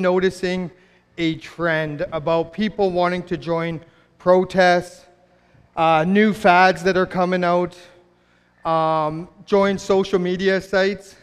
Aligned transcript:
noticing 0.00 0.70
a 1.16 1.34
trend 1.38 2.06
about 2.12 2.52
people 2.52 2.92
wanting 2.92 3.20
to 3.20 3.36
join 3.36 3.80
protests, 4.16 5.06
uh, 5.76 6.04
new 6.06 6.32
fads 6.32 6.84
that 6.84 6.96
are 6.96 7.04
coming 7.04 7.42
out, 7.42 7.76
um, 8.64 9.28
join 9.44 9.76
social 9.76 10.20
media 10.20 10.60
sites 10.60 11.16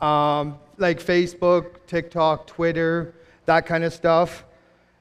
um, 0.00 0.60
like 0.78 1.00
Facebook, 1.00 1.84
TikTok, 1.88 2.46
Twitter, 2.46 3.14
that 3.46 3.66
kind 3.66 3.82
of 3.82 3.92
stuff. 3.92 4.44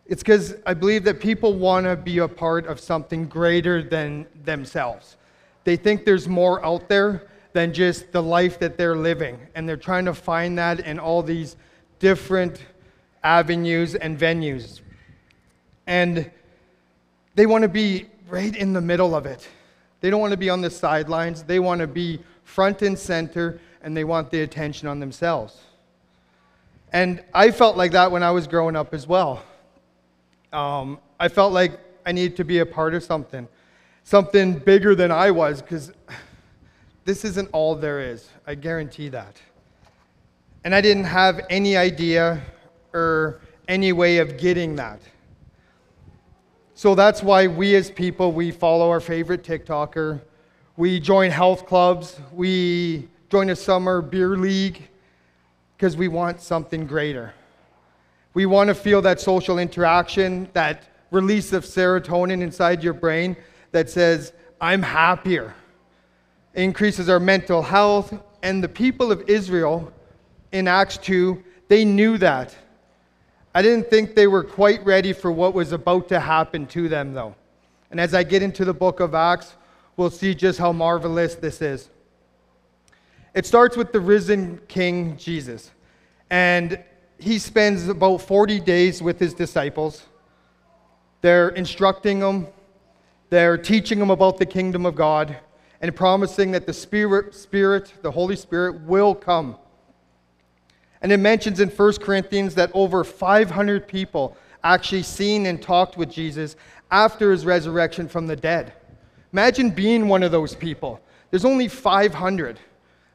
It's 0.07 0.23
because 0.23 0.55
I 0.65 0.73
believe 0.73 1.03
that 1.03 1.19
people 1.19 1.53
want 1.53 1.85
to 1.85 1.95
be 1.95 2.17
a 2.17 2.27
part 2.27 2.65
of 2.65 2.79
something 2.79 3.27
greater 3.27 3.83
than 3.83 4.25
themselves. 4.43 5.17
They 5.65 5.75
think 5.75 6.03
there's 6.03 6.27
more 6.27 6.65
out 6.65 6.89
there 6.89 7.27
than 7.53 7.75
just 7.75 8.11
the 8.11 8.23
life 8.23 8.57
that 8.57 8.75
they're 8.75 8.95
living, 8.95 9.39
and 9.53 9.69
they're 9.69 9.77
trying 9.77 10.05
to 10.05 10.15
find 10.15 10.57
that 10.57 10.79
in 10.79 10.97
all 10.97 11.21
these 11.21 11.57
different 12.01 12.65
avenues 13.23 13.95
and 13.95 14.17
venues. 14.17 14.81
And 15.87 16.29
they 17.35 17.45
want 17.45 17.63
to 17.63 17.69
be 17.69 18.07
right 18.29 18.55
in 18.55 18.73
the 18.73 18.81
middle 18.81 19.15
of 19.15 19.25
it. 19.25 19.47
They 19.99 20.09
don't 20.09 20.21
want 20.21 20.31
to 20.31 20.37
be 20.37 20.49
on 20.49 20.61
the 20.61 20.69
sidelines. 20.69 21.43
They 21.43 21.59
want 21.59 21.81
to 21.81 21.87
be 21.87 22.21
front 22.43 22.81
and 22.81 22.97
center, 22.97 23.59
and 23.81 23.95
they 23.95 24.03
want 24.03 24.31
the 24.31 24.41
attention 24.41 24.87
on 24.87 24.99
themselves. 24.99 25.57
And 26.91 27.23
I 27.33 27.51
felt 27.51 27.77
like 27.77 27.91
that 27.91 28.11
when 28.11 28.23
I 28.23 28.31
was 28.31 28.47
growing 28.47 28.75
up 28.75 28.93
as 28.93 29.07
well. 29.07 29.43
Um, 30.51 30.99
I 31.19 31.29
felt 31.29 31.53
like 31.53 31.79
I 32.05 32.11
needed 32.11 32.35
to 32.37 32.43
be 32.43 32.59
a 32.59 32.65
part 32.65 32.93
of 32.93 33.03
something, 33.03 33.47
something 34.03 34.59
bigger 34.59 34.95
than 34.95 35.11
I 35.11 35.31
was, 35.31 35.61
because 35.61 35.93
this 37.05 37.23
isn't 37.23 37.49
all 37.53 37.75
there 37.75 37.99
is. 37.99 38.27
I 38.45 38.55
guarantee 38.55 39.09
that. 39.09 39.37
And 40.63 40.75
I 40.75 40.81
didn't 40.81 41.05
have 41.05 41.41
any 41.49 41.77
idea 41.77 42.41
or 42.93 43.41
any 43.67 43.93
way 43.93 44.17
of 44.17 44.37
getting 44.37 44.75
that. 44.75 45.01
So 46.73 46.95
that's 46.95 47.21
why 47.21 47.47
we 47.47 47.75
as 47.75 47.91
people, 47.91 48.31
we 48.31 48.51
follow 48.51 48.89
our 48.89 48.99
favorite 48.99 49.43
TikToker. 49.43 50.21
We 50.77 50.99
join 50.99 51.29
health 51.29 51.67
clubs. 51.67 52.19
We 52.33 53.07
join 53.29 53.49
a 53.51 53.55
summer 53.55 54.01
beer 54.01 54.35
league 54.35 54.89
because 55.77 55.95
we 55.95 56.07
want 56.07 56.41
something 56.41 56.87
greater. 56.87 57.33
We 58.33 58.45
want 58.45 58.69
to 58.69 58.73
feel 58.73 59.01
that 59.03 59.19
social 59.19 59.59
interaction, 59.59 60.49
that 60.53 60.83
release 61.11 61.53
of 61.53 61.65
serotonin 61.65 62.41
inside 62.41 62.83
your 62.83 62.93
brain 62.93 63.35
that 63.71 63.89
says, 63.89 64.33
I'm 64.59 64.81
happier. 64.81 65.53
It 66.53 66.63
increases 66.63 67.09
our 67.09 67.19
mental 67.19 67.61
health. 67.61 68.13
And 68.41 68.63
the 68.63 68.69
people 68.69 69.11
of 69.11 69.29
Israel 69.29 69.91
in 70.51 70.67
Acts 70.67 70.97
2, 70.97 71.43
they 71.67 71.85
knew 71.85 72.17
that. 72.17 72.55
I 73.53 73.61
didn't 73.61 73.89
think 73.89 74.15
they 74.15 74.27
were 74.27 74.43
quite 74.43 74.83
ready 74.85 75.11
for 75.11 75.31
what 75.31 75.53
was 75.53 75.73
about 75.73 76.07
to 76.09 76.19
happen 76.19 76.65
to 76.67 76.87
them, 76.87 77.13
though. 77.13 77.35
And 77.89 77.99
as 77.99 78.13
I 78.13 78.23
get 78.23 78.41
into 78.41 78.63
the 78.63 78.73
book 78.73 79.01
of 79.01 79.13
Acts, 79.13 79.55
we'll 79.97 80.09
see 80.09 80.33
just 80.33 80.57
how 80.57 80.71
marvelous 80.71 81.35
this 81.35 81.61
is. 81.61 81.89
It 83.33 83.45
starts 83.45 83.75
with 83.75 83.91
the 83.91 83.99
risen 83.99 84.59
King 84.69 85.17
Jesus. 85.17 85.71
And 86.29 86.81
he 87.19 87.39
spends 87.39 87.89
about 87.89 88.21
40 88.21 88.61
days 88.61 89.01
with 89.01 89.19
his 89.19 89.33
disciples. 89.33 90.03
They're 91.19 91.49
instructing 91.49 92.19
them, 92.19 92.47
they're 93.29 93.57
teaching 93.57 93.99
them 93.99 94.09
about 94.09 94.37
the 94.37 94.45
kingdom 94.45 94.85
of 94.85 94.95
God, 94.95 95.37
and 95.81 95.95
promising 95.95 96.51
that 96.51 96.65
the 96.65 96.73
Spirit, 96.73 97.35
Spirit, 97.35 97.93
the 98.01 98.11
Holy 98.11 98.35
Spirit, 98.35 98.81
will 98.81 99.13
come 99.13 99.57
and 101.01 101.11
it 101.11 101.17
mentions 101.17 101.59
in 101.59 101.69
1 101.69 101.93
Corinthians 101.97 102.55
that 102.55 102.71
over 102.73 103.03
500 103.03 103.87
people 103.87 104.37
actually 104.63 105.03
seen 105.03 105.47
and 105.47 105.61
talked 105.61 105.97
with 105.97 106.11
Jesus 106.11 106.55
after 106.91 107.31
his 107.31 107.45
resurrection 107.45 108.07
from 108.07 108.27
the 108.27 108.35
dead. 108.35 108.73
Imagine 109.33 109.69
being 109.69 110.07
one 110.07 110.23
of 110.23 110.31
those 110.31 110.55
people. 110.55 110.99
There's 111.29 111.45
only 111.45 111.67
500. 111.67 112.59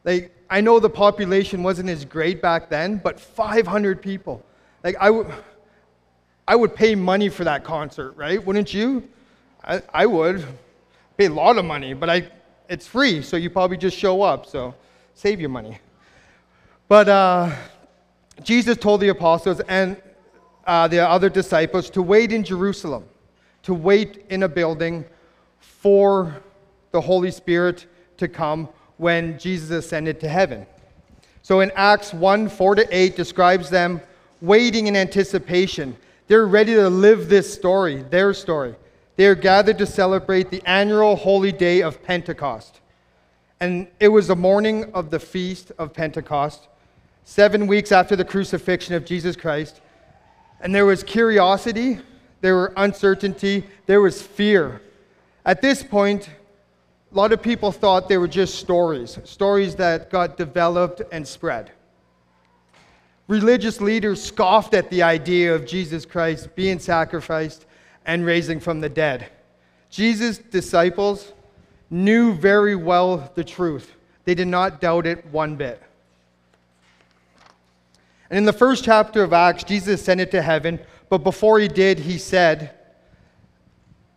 Like, 0.05 0.35
I 0.49 0.61
know 0.61 0.81
the 0.81 0.91
population 0.91 1.63
wasn't 1.63 1.91
as 1.91 2.05
great 2.05 2.41
back 2.41 2.71
then, 2.71 2.99
but 3.03 3.21
500 3.21 4.01
people. 4.01 4.45
Like, 4.83 4.97
I 5.01 5.11
would. 5.11 5.33
I 6.49 6.55
would 6.55 6.77
pay 6.77 6.95
money 6.95 7.29
for 7.29 7.43
that 7.43 7.65
concert, 7.65 8.13
right? 8.13 8.45
Wouldn't 8.45 8.73
you? 8.73 9.09
I, 9.65 9.83
I 9.93 10.07
would. 10.07 10.47
Pay 11.17 11.27
a 11.27 11.31
lot 11.31 11.59
of 11.59 11.65
money, 11.65 11.93
but 11.93 12.09
I, 12.09 12.29
it's 12.69 12.87
free, 12.87 13.21
so 13.23 13.37
you 13.37 13.51
probably 13.51 13.77
just 13.77 13.97
show 13.97 14.23
up, 14.23 14.47
so 14.47 14.75
save 15.15 15.41
your 15.41 15.49
money. 15.49 15.79
But 16.89 17.09
uh, 17.09 17.53
Jesus 18.43 18.77
told 18.77 19.01
the 19.01 19.09
apostles 19.09 19.61
and 19.69 20.01
uh, 20.67 20.89
the 20.89 21.07
other 21.07 21.29
disciples 21.29 21.89
to 21.91 22.03
wait 22.03 22.33
in 22.33 22.45
Jerusalem, 22.45 23.05
to 23.63 23.75
wait 23.75 24.25
in 24.29 24.43
a 24.43 24.49
building 24.49 25.05
for 25.59 26.43
the 26.91 27.01
Holy 27.01 27.31
Spirit 27.31 27.87
to 28.19 28.29
come 28.29 28.69
when 28.97 29.39
Jesus 29.39 29.71
ascended 29.71 30.21
to 30.21 30.29
heaven. 30.29 30.67
So 31.43 31.61
in 31.61 31.71
Acts 31.77 32.13
1 32.13 32.49
4 32.49 32.75
to 32.77 32.89
8 32.91 33.17
describes 33.17 33.71
them 33.71 34.01
waiting 34.41 34.87
in 34.87 34.97
anticipation. 34.97 35.97
They're 36.27 36.47
ready 36.47 36.75
to 36.75 36.89
live 36.89 37.29
this 37.29 37.53
story, 37.53 38.03
their 38.03 38.35
story. 38.35 38.75
They 39.15 39.27
are 39.27 39.35
gathered 39.35 39.79
to 39.79 39.87
celebrate 39.87 40.51
the 40.51 40.63
annual 40.67 41.17
holy 41.17 41.53
day 41.53 41.83
of 41.83 42.03
Pentecost. 42.03 42.81
And 43.61 43.89
it 44.01 44.09
was 44.09 44.27
the 44.27 44.37
morning 44.37 44.93
of 44.93 45.11
the 45.11 45.21
feast 45.21 45.73
of 45.79 45.95
Pentecost 45.95 46.69
seven 47.27 47.67
weeks 47.67 47.91
after 47.91 48.15
the 48.15 48.25
crucifixion 48.25 48.95
of 48.95 49.05
Jesus 49.05 49.35
Christ. 49.35 49.81
And 50.61 50.73
there 50.73 50.87
was 50.87 51.03
curiosity, 51.03 51.99
there 52.41 52.55
was 52.57 52.71
uncertainty, 52.77 53.65
there 53.87 54.01
was 54.01 54.23
fear. 54.23 54.81
At 55.45 55.61
this 55.61 55.83
point, 55.83 56.31
a 57.13 57.15
lot 57.15 57.33
of 57.33 57.43
people 57.43 57.73
thought 57.73 58.09
they 58.09 58.17
were 58.17 58.29
just 58.29 58.55
stories, 58.55 59.19
stories 59.25 59.75
that 59.75 60.09
got 60.09 60.37
developed 60.37 61.03
and 61.11 61.27
spread. 61.27 61.73
Religious 63.27 63.81
leaders 63.81 64.23
scoffed 64.23 64.73
at 64.73 64.89
the 64.89 65.03
idea 65.03 65.53
of 65.53 65.67
Jesus 65.67 66.07
Christ 66.07 66.55
being 66.55 66.79
sacrificed 66.79 67.67
and 68.07 68.25
raising 68.25 68.61
from 68.61 68.81
the 68.81 68.89
dead. 68.89 69.27
Jesus' 69.91 70.39
disciples 70.39 71.33
knew 71.91 72.35
very 72.35 72.77
well 72.77 73.33
the 73.35 73.43
truth. 73.43 73.95
They 74.25 74.37
did 74.37 74.47
not 74.47 74.81
doubt 74.81 75.07
it 75.07 75.27
one 75.27 75.57
bit. 75.57 75.83
And 78.31 78.39
in 78.39 78.45
the 78.45 78.53
first 78.53 78.85
chapter 78.85 79.23
of 79.23 79.33
Acts, 79.33 79.65
Jesus 79.65 80.01
ascended 80.01 80.31
to 80.33 80.43
heaven, 80.43 80.81
but 81.09 81.19
before 81.19 81.59
he 81.59 81.69
did, 81.69 82.01
he 82.01 82.19
said 82.19 82.73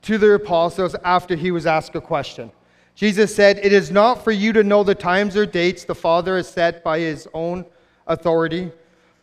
to 0.03 0.17
the 0.17 0.33
apostles 0.33 0.95
after 1.03 1.35
he 1.35 1.51
was 1.51 1.65
asked 1.65 1.95
a 1.95 2.01
question 2.01 2.51
Jesus 2.99 3.33
said, 3.33 3.59
It 3.63 3.71
is 3.71 3.91
not 3.91 4.25
for 4.25 4.33
you 4.33 4.51
to 4.51 4.61
know 4.61 4.83
the 4.83 4.93
times 4.93 5.37
or 5.37 5.45
dates 5.45 5.85
the 5.85 5.95
Father 5.95 6.35
has 6.35 6.49
set 6.49 6.83
by 6.83 6.99
his 6.99 7.29
own 7.33 7.65
authority, 8.07 8.73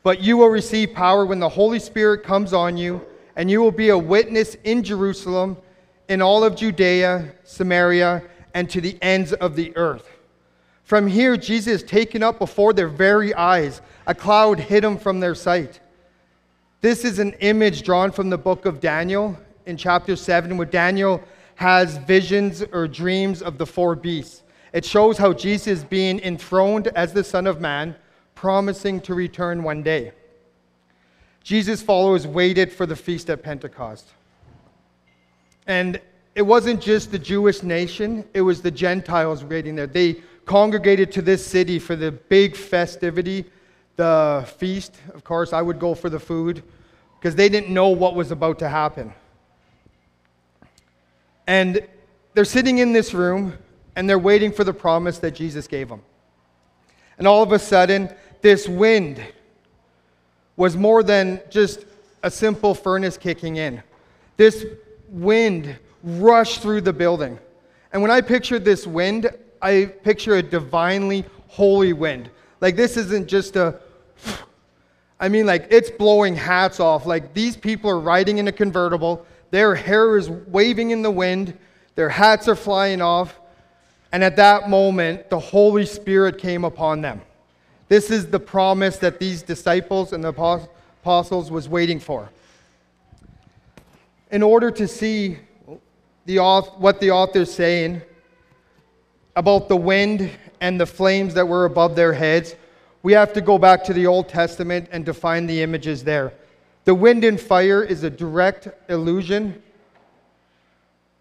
but 0.02 0.22
you 0.22 0.38
will 0.38 0.48
receive 0.48 0.94
power 0.94 1.26
when 1.26 1.40
the 1.40 1.48
Holy 1.50 1.78
Spirit 1.78 2.22
comes 2.22 2.54
on 2.54 2.78
you, 2.78 3.04
and 3.36 3.50
you 3.50 3.60
will 3.60 3.70
be 3.70 3.90
a 3.90 3.98
witness 3.98 4.54
in 4.64 4.82
Jerusalem, 4.82 5.58
in 6.08 6.22
all 6.22 6.42
of 6.42 6.56
Judea, 6.56 7.34
Samaria, 7.44 8.22
and 8.54 8.70
to 8.70 8.80
the 8.80 8.96
ends 9.02 9.34
of 9.34 9.56
the 9.56 9.76
earth. 9.76 10.15
From 10.86 11.08
here, 11.08 11.36
Jesus 11.36 11.82
is 11.82 11.82
taken 11.82 12.22
up 12.22 12.38
before 12.38 12.72
their 12.72 12.86
very 12.86 13.34
eyes. 13.34 13.82
A 14.06 14.14
cloud 14.14 14.60
hid 14.60 14.84
him 14.84 14.96
from 14.96 15.18
their 15.18 15.34
sight. 15.34 15.80
This 16.80 17.04
is 17.04 17.18
an 17.18 17.32
image 17.40 17.82
drawn 17.82 18.12
from 18.12 18.30
the 18.30 18.38
book 18.38 18.66
of 18.66 18.78
Daniel 18.78 19.36
in 19.66 19.76
chapter 19.76 20.14
7, 20.14 20.56
where 20.56 20.64
Daniel 20.64 21.20
has 21.56 21.96
visions 21.96 22.62
or 22.72 22.86
dreams 22.86 23.42
of 23.42 23.58
the 23.58 23.66
four 23.66 23.96
beasts. 23.96 24.44
It 24.72 24.84
shows 24.84 25.18
how 25.18 25.32
Jesus 25.32 25.66
is 25.66 25.84
being 25.84 26.20
enthroned 26.20 26.86
as 26.88 27.12
the 27.12 27.24
Son 27.24 27.48
of 27.48 27.60
Man, 27.60 27.96
promising 28.36 29.00
to 29.00 29.14
return 29.14 29.64
one 29.64 29.82
day. 29.82 30.12
Jesus' 31.42 31.82
followers 31.82 32.28
waited 32.28 32.72
for 32.72 32.86
the 32.86 32.94
feast 32.94 33.28
at 33.28 33.42
Pentecost. 33.42 34.06
And 35.66 36.00
it 36.36 36.42
wasn't 36.42 36.80
just 36.80 37.10
the 37.10 37.18
Jewish 37.18 37.64
nation, 37.64 38.24
it 38.34 38.42
was 38.42 38.62
the 38.62 38.70
Gentiles 38.70 39.42
waiting 39.42 39.74
there. 39.74 39.88
They 39.88 40.22
congregated 40.46 41.12
to 41.12 41.22
this 41.22 41.44
city 41.44 41.78
for 41.78 41.96
the 41.96 42.12
big 42.12 42.56
festivity, 42.56 43.44
the 43.96 44.48
feast. 44.58 44.94
Of 45.12 45.24
course, 45.24 45.52
I 45.52 45.60
would 45.60 45.78
go 45.78 45.94
for 45.94 46.08
the 46.08 46.20
food 46.20 46.62
because 47.18 47.34
they 47.34 47.48
didn't 47.48 47.68
know 47.68 47.88
what 47.88 48.14
was 48.14 48.30
about 48.30 48.60
to 48.60 48.68
happen. 48.68 49.12
And 51.46 51.86
they're 52.34 52.44
sitting 52.44 52.78
in 52.78 52.92
this 52.92 53.12
room 53.12 53.58
and 53.96 54.08
they're 54.08 54.18
waiting 54.18 54.52
for 54.52 54.64
the 54.64 54.72
promise 54.72 55.18
that 55.18 55.32
Jesus 55.32 55.66
gave 55.66 55.88
them. 55.88 56.02
And 57.18 57.26
all 57.26 57.42
of 57.42 57.52
a 57.52 57.58
sudden, 57.58 58.14
this 58.42 58.68
wind 58.68 59.24
was 60.56 60.76
more 60.76 61.02
than 61.02 61.40
just 61.50 61.86
a 62.22 62.30
simple 62.30 62.74
furnace 62.74 63.16
kicking 63.16 63.56
in. 63.56 63.82
This 64.36 64.64
wind 65.08 65.76
rushed 66.02 66.60
through 66.60 66.82
the 66.82 66.92
building. 66.92 67.38
And 67.92 68.02
when 68.02 68.10
I 68.10 68.20
pictured 68.20 68.64
this 68.64 68.86
wind, 68.86 69.30
I 69.60 69.92
picture 70.02 70.36
a 70.36 70.42
divinely 70.42 71.24
holy 71.48 71.92
wind. 71.92 72.30
Like 72.60 72.76
this 72.76 72.96
isn't 72.96 73.28
just 73.28 73.56
a, 73.56 73.80
I 75.18 75.28
mean, 75.28 75.46
like, 75.46 75.68
it's 75.70 75.90
blowing 75.90 76.36
hats 76.36 76.78
off. 76.78 77.06
Like, 77.06 77.32
these 77.32 77.56
people 77.56 77.90
are 77.90 78.00
riding 78.00 78.38
in 78.38 78.48
a 78.48 78.52
convertible, 78.52 79.26
their 79.50 79.74
hair 79.74 80.18
is 80.18 80.28
waving 80.28 80.90
in 80.90 81.02
the 81.02 81.10
wind, 81.10 81.56
their 81.94 82.10
hats 82.10 82.48
are 82.48 82.54
flying 82.54 83.00
off. 83.00 83.40
And 84.12 84.22
at 84.22 84.36
that 84.36 84.68
moment, 84.68 85.30
the 85.30 85.38
Holy 85.38 85.86
Spirit 85.86 86.38
came 86.38 86.64
upon 86.64 87.00
them. 87.00 87.22
This 87.88 88.10
is 88.10 88.26
the 88.26 88.40
promise 88.40 88.98
that 88.98 89.18
these 89.18 89.42
disciples 89.42 90.12
and 90.12 90.22
the 90.22 90.28
apostles 91.02 91.50
was 91.50 91.68
waiting 91.68 92.00
for. 92.00 92.28
In 94.30 94.42
order 94.42 94.70
to 94.72 94.86
see 94.86 95.38
the, 96.26 96.38
what 96.78 97.00
the 97.00 97.10
author's 97.10 97.52
saying 97.52 98.02
about 99.36 99.68
the 99.68 99.76
wind 99.76 100.30
and 100.60 100.80
the 100.80 100.86
flames 100.86 101.34
that 101.34 101.46
were 101.46 101.66
above 101.66 101.94
their 101.94 102.14
heads, 102.14 102.56
we 103.02 103.12
have 103.12 103.32
to 103.34 103.40
go 103.40 103.58
back 103.58 103.84
to 103.84 103.92
the 103.92 104.06
Old 104.06 104.28
Testament 104.28 104.88
and 104.90 105.04
define 105.04 105.46
the 105.46 105.62
images 105.62 106.02
there. 106.02 106.32
The 106.84 106.94
wind 106.94 107.22
and 107.22 107.38
fire 107.38 107.82
is 107.82 108.02
a 108.02 108.10
direct 108.10 108.68
illusion 108.88 109.62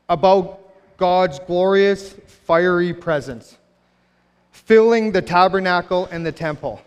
about 0.08 0.62
God's 0.98 1.40
glorious 1.40 2.14
fiery 2.28 2.94
presence, 2.94 3.58
filling 4.52 5.12
the 5.12 5.22
tabernacle 5.22 6.08
and 6.12 6.26
the 6.26 6.32
temple. 6.32 6.82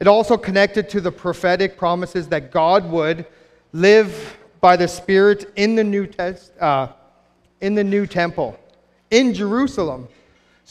It 0.00 0.08
also 0.08 0.36
connected 0.36 0.88
to 0.90 1.00
the 1.00 1.12
prophetic 1.12 1.76
promises 1.76 2.26
that 2.28 2.50
God 2.50 2.90
would 2.90 3.24
live 3.72 4.36
by 4.60 4.76
the 4.76 4.88
Spirit 4.88 5.52
in 5.54 5.76
the 5.76 5.84
New, 5.84 6.06
test, 6.06 6.52
uh, 6.58 6.88
in 7.60 7.74
the 7.74 7.84
new 7.84 8.06
temple, 8.06 8.58
in 9.10 9.32
Jerusalem. 9.32 10.08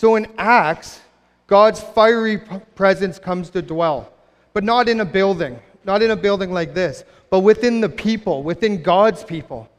So 0.02 0.16
in 0.16 0.26
Acts, 0.40 1.00
God's 1.46 1.80
fiery 1.80 2.40
presence 2.74 3.20
comes 3.20 3.52
to 3.52 3.62
dwell, 3.62 4.12
but 4.52 4.64
not 4.64 4.90
in 4.90 5.02
a 5.02 5.06
building, 5.06 5.60
not 5.84 6.02
in 6.02 6.10
a 6.10 6.16
building 6.16 6.52
like 6.52 6.74
this, 6.74 7.04
but 7.30 7.42
within 7.42 7.82
the 7.82 7.88
people, 7.88 8.42
within 8.42 8.82
God's 8.82 9.24
people. 9.24 9.70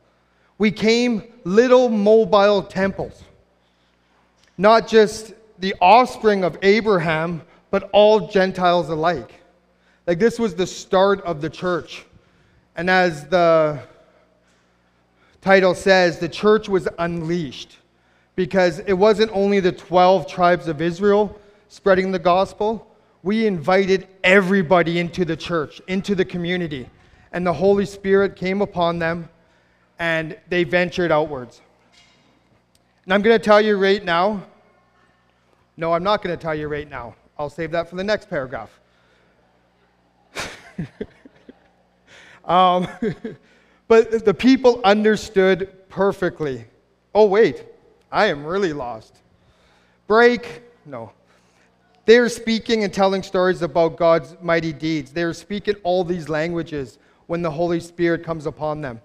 We 0.58 0.70
came 0.70 1.24
little 1.42 1.88
mobile 1.88 2.62
temples 2.62 3.24
not 4.56 4.86
just 4.86 5.34
the 5.58 5.74
offspring 5.80 6.44
of 6.44 6.56
Abraham, 6.62 7.42
but 7.72 7.90
all 7.92 8.28
Gentiles 8.28 8.90
alike. 8.90 9.32
Like 10.06 10.20
this 10.20 10.38
was 10.38 10.54
the 10.54 10.68
start 10.68 11.20
of 11.22 11.40
the 11.40 11.50
church. 11.50 12.04
And 12.76 12.88
as 12.88 13.26
the 13.26 13.82
title 15.40 15.74
says, 15.74 16.20
the 16.20 16.28
church 16.28 16.68
was 16.68 16.86
unleashed 17.00 17.78
because 18.34 18.78
it 18.80 18.94
wasn't 18.94 19.30
only 19.32 19.60
the 19.60 19.72
12 19.72 20.26
tribes 20.26 20.68
of 20.68 20.80
Israel 20.80 21.38
spreading 21.68 22.12
the 22.12 22.18
gospel, 22.18 22.86
we 23.22 23.46
invited 23.46 24.08
everybody 24.24 24.98
into 24.98 25.24
the 25.24 25.36
church, 25.36 25.80
into 25.86 26.14
the 26.14 26.24
community. 26.24 26.88
And 27.32 27.46
the 27.46 27.52
Holy 27.52 27.86
Spirit 27.86 28.36
came 28.36 28.60
upon 28.60 28.98
them 28.98 29.28
and 29.98 30.36
they 30.48 30.64
ventured 30.64 31.12
outwards. 31.12 31.60
And 33.04 33.14
I'm 33.14 33.22
going 33.22 33.38
to 33.38 33.44
tell 33.44 33.60
you 33.60 33.76
right 33.76 34.04
now. 34.04 34.44
No, 35.76 35.92
I'm 35.92 36.02
not 36.02 36.22
going 36.22 36.36
to 36.36 36.42
tell 36.42 36.54
you 36.54 36.68
right 36.68 36.88
now. 36.88 37.14
I'll 37.38 37.50
save 37.50 37.70
that 37.72 37.88
for 37.88 37.96
the 37.96 38.04
next 38.04 38.28
paragraph. 38.28 38.78
um, 42.44 42.86
but 43.88 44.24
the 44.24 44.34
people 44.34 44.80
understood 44.84 45.88
perfectly. 45.88 46.66
Oh, 47.14 47.26
wait, 47.26 47.64
I 48.12 48.26
am 48.26 48.44
really 48.44 48.72
lost. 48.72 49.16
Break? 50.06 50.62
No. 50.84 51.12
They 52.04 52.18
are 52.18 52.28
speaking 52.28 52.84
and 52.84 52.92
telling 52.92 53.22
stories 53.22 53.62
about 53.62 53.96
God's 53.96 54.36
mighty 54.42 54.72
deeds. 54.72 55.12
They 55.12 55.22
are 55.22 55.32
speaking 55.32 55.76
all 55.82 56.04
these 56.04 56.28
languages 56.28 56.98
when 57.26 57.42
the 57.42 57.50
Holy 57.50 57.80
Spirit 57.80 58.22
comes 58.22 58.44
upon 58.44 58.82
them. 58.82 59.00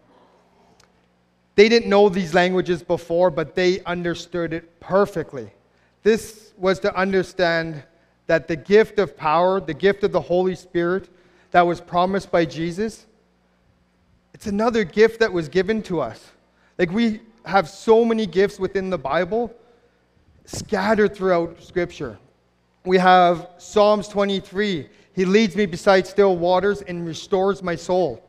They 1.55 1.69
didn't 1.69 1.89
know 1.89 2.09
these 2.09 2.33
languages 2.33 2.83
before, 2.83 3.31
but 3.31 3.55
they 3.55 3.81
understood 3.83 4.53
it 4.53 4.79
perfectly. 4.79 5.51
This 6.03 6.53
was 6.57 6.79
to 6.81 6.95
understand 6.95 7.83
that 8.27 8.47
the 8.47 8.55
gift 8.55 8.99
of 8.99 9.15
power, 9.15 9.59
the 9.59 9.73
gift 9.73 10.03
of 10.03 10.11
the 10.11 10.21
Holy 10.21 10.55
Spirit 10.55 11.09
that 11.51 11.65
was 11.65 11.79
promised 11.79 12.29
by 12.29 12.45
Jesus, 12.45 13.05
it's 14.33 14.47
another 14.47 14.83
gift 14.83 15.19
that 15.21 15.31
was 15.31 15.49
given 15.49 15.81
to 15.83 16.01
us. 16.01 16.31
Like 16.77 16.91
we 16.91 17.21
have 17.47 17.69
so 17.69 18.05
many 18.05 18.25
gifts 18.25 18.59
within 18.59 18.89
the 18.89 18.97
Bible 18.97 19.53
scattered 20.45 21.15
throughout 21.15 21.61
Scripture. 21.61 22.17
We 22.85 22.97
have 22.97 23.49
Psalms 23.57 24.07
23. 24.07 24.89
He 25.13 25.25
leads 25.25 25.55
me 25.55 25.65
beside 25.65 26.07
still 26.07 26.37
waters 26.37 26.81
and 26.81 27.05
restores 27.05 27.63
my 27.63 27.75
soul. 27.75 28.23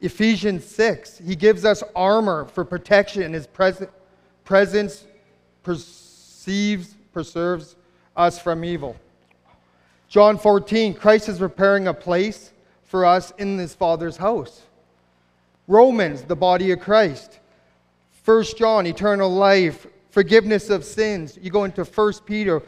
Ephesians 0.00 0.64
6, 0.66 1.18
he 1.18 1.34
gives 1.34 1.64
us 1.64 1.82
armor 1.94 2.44
for 2.46 2.64
protection. 2.64 3.32
His 3.32 3.46
pres- 3.46 3.86
presence 4.44 5.04
perceives, 5.62 6.94
preserves 7.12 7.76
us 8.16 8.38
from 8.38 8.64
evil. 8.64 8.96
John 10.08 10.38
14, 10.38 10.94
Christ 10.94 11.28
is 11.28 11.38
preparing 11.38 11.88
a 11.88 11.94
place 11.94 12.52
for 12.84 13.04
us 13.04 13.32
in 13.38 13.58
his 13.58 13.74
Father's 13.74 14.16
house. 14.16 14.62
Romans, 15.66 16.22
the 16.22 16.36
body 16.36 16.70
of 16.70 16.80
Christ. 16.80 17.40
1 18.24 18.44
John, 18.56 18.86
eternal 18.86 19.30
life, 19.30 19.86
forgiveness 20.10 20.70
of 20.70 20.84
sins. 20.84 21.38
You 21.40 21.50
go 21.50 21.64
into 21.64 21.84
1 21.84 22.12
Peter, 22.24 22.62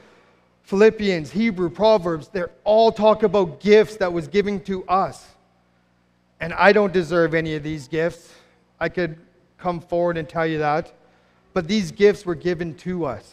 Philippians, 0.64 1.30
Hebrew, 1.30 1.70
Proverbs, 1.70 2.28
they 2.28 2.42
all 2.64 2.90
talk 2.90 3.22
about 3.22 3.60
gifts 3.60 3.96
that 3.96 4.12
was 4.12 4.26
given 4.26 4.60
to 4.64 4.84
us. 4.86 5.24
And 6.40 6.52
I 6.52 6.72
don't 6.72 6.92
deserve 6.92 7.34
any 7.34 7.54
of 7.54 7.62
these 7.62 7.88
gifts. 7.88 8.34
I 8.80 8.88
could 8.88 9.16
come 9.58 9.80
forward 9.80 10.16
and 10.16 10.28
tell 10.28 10.46
you 10.46 10.58
that. 10.58 10.92
But 11.54 11.68
these 11.68 11.92
gifts 11.92 12.26
were 12.26 12.34
given 12.34 12.74
to 12.78 13.06
us. 13.06 13.32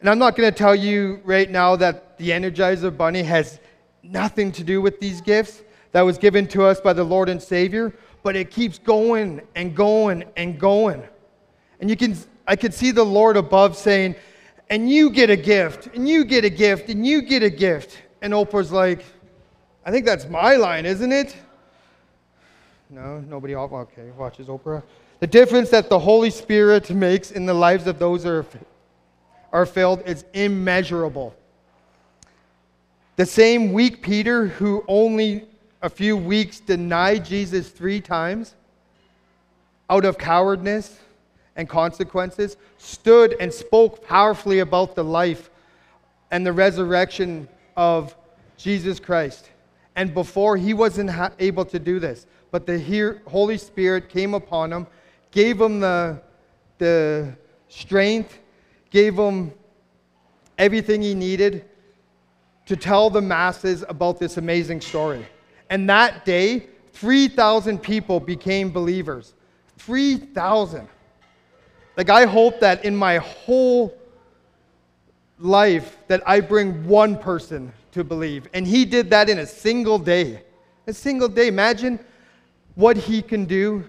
And 0.00 0.10
I'm 0.10 0.18
not 0.18 0.36
going 0.36 0.52
to 0.52 0.56
tell 0.56 0.74
you 0.74 1.20
right 1.24 1.50
now 1.50 1.74
that 1.76 2.18
the 2.18 2.30
Energizer 2.30 2.94
Bunny 2.94 3.22
has 3.22 3.58
nothing 4.02 4.52
to 4.52 4.62
do 4.62 4.82
with 4.82 5.00
these 5.00 5.20
gifts 5.22 5.62
that 5.92 6.02
was 6.02 6.18
given 6.18 6.46
to 6.48 6.64
us 6.64 6.80
by 6.80 6.92
the 6.92 7.02
Lord 7.02 7.28
and 7.28 7.42
Savior, 7.42 7.94
but 8.24 8.34
it 8.34 8.50
keeps 8.50 8.78
going 8.78 9.40
and 9.54 9.76
going 9.76 10.24
and 10.36 10.58
going. 10.58 11.00
And 11.78 11.88
you 11.88 11.94
can 11.94 12.16
I 12.46 12.56
could 12.56 12.74
see 12.74 12.90
the 12.90 13.04
Lord 13.04 13.36
above 13.36 13.76
saying, 13.76 14.16
and 14.68 14.90
you 14.90 15.10
get 15.10 15.30
a 15.30 15.36
gift, 15.36 15.88
and 15.94 16.08
you 16.08 16.24
get 16.24 16.44
a 16.44 16.50
gift, 16.50 16.88
and 16.88 17.06
you 17.06 17.22
get 17.22 17.42
a 17.42 17.50
gift. 17.50 17.98
And 18.22 18.32
Oprah's 18.32 18.72
like, 18.72 19.04
I 19.84 19.90
think 19.90 20.04
that's 20.04 20.26
my 20.26 20.56
line, 20.56 20.86
isn't 20.86 21.12
it? 21.12 21.36
No, 22.90 23.20
nobody 23.20 23.54
okay, 23.54 24.10
watches 24.16 24.46
Oprah. 24.48 24.82
The 25.20 25.26
difference 25.26 25.70
that 25.70 25.88
the 25.88 25.98
Holy 25.98 26.30
Spirit 26.30 26.90
makes 26.90 27.30
in 27.30 27.46
the 27.46 27.54
lives 27.54 27.86
of 27.86 27.98
those 27.98 28.26
are, 28.26 28.44
are 29.52 29.66
filled 29.66 30.02
is 30.06 30.24
immeasurable. 30.32 31.34
The 33.16 33.26
same 33.26 33.72
weak 33.72 34.02
Peter, 34.02 34.48
who 34.48 34.84
only 34.88 35.46
a 35.84 35.90
few 35.90 36.16
weeks 36.16 36.60
denied 36.60 37.26
Jesus 37.26 37.68
three 37.68 38.00
times 38.00 38.54
out 39.90 40.06
of 40.06 40.16
cowardness 40.16 40.98
and 41.56 41.68
consequences, 41.68 42.56
stood 42.78 43.36
and 43.38 43.52
spoke 43.52 44.02
powerfully 44.02 44.60
about 44.60 44.94
the 44.94 45.04
life 45.04 45.50
and 46.30 46.44
the 46.44 46.52
resurrection 46.52 47.46
of 47.76 48.16
Jesus 48.56 48.98
Christ. 48.98 49.50
And 49.94 50.14
before 50.14 50.56
he 50.56 50.72
wasn't 50.72 51.10
able 51.38 51.66
to 51.66 51.78
do 51.78 51.98
this, 51.98 52.26
but 52.50 52.66
the 52.66 53.20
Holy 53.26 53.58
Spirit 53.58 54.08
came 54.08 54.32
upon 54.32 54.72
him, 54.72 54.86
gave 55.32 55.60
him 55.60 55.80
the, 55.80 56.18
the 56.78 57.36
strength, 57.68 58.38
gave 58.88 59.18
him 59.18 59.52
everything 60.56 61.02
he 61.02 61.14
needed 61.14 61.66
to 62.64 62.74
tell 62.74 63.10
the 63.10 63.20
masses 63.20 63.84
about 63.86 64.18
this 64.18 64.38
amazing 64.38 64.80
story. 64.80 65.26
And 65.70 65.88
that 65.90 66.24
day, 66.24 66.68
3,000 66.92 67.78
people 67.78 68.20
became 68.20 68.70
believers. 68.70 69.34
3,000. 69.78 70.88
Like, 71.96 72.10
I 72.10 72.26
hope 72.26 72.60
that 72.60 72.84
in 72.84 72.96
my 72.96 73.18
whole 73.18 73.96
life 75.38 75.98
that 76.08 76.22
I 76.26 76.40
bring 76.40 76.86
one 76.86 77.18
person 77.18 77.72
to 77.92 78.04
believe. 78.04 78.48
And 78.52 78.66
he 78.66 78.84
did 78.84 79.10
that 79.10 79.28
in 79.28 79.38
a 79.38 79.46
single 79.46 79.98
day. 79.98 80.42
A 80.86 80.92
single 80.92 81.28
day. 81.28 81.48
Imagine 81.48 81.98
what 82.74 82.96
he 82.96 83.22
can 83.22 83.44
do 83.44 83.88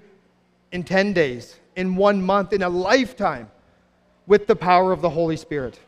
in 0.72 0.84
10 0.84 1.14
days, 1.14 1.60
in 1.76 1.96
one 1.96 2.22
month, 2.22 2.54
in 2.54 2.64
a 2.64 2.70
lifetime 2.70 3.50
with 4.28 4.48
the 4.48 4.56
power 4.56 4.92
of 4.92 5.02
the 5.02 5.10
Holy 5.10 5.38
Spirit. 5.38 5.80